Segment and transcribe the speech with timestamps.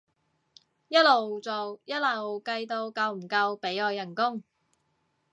[0.87, 4.41] 一路做一路計到夠唔夠俾我人工